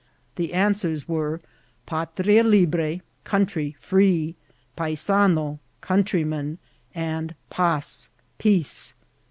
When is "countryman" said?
5.81-6.57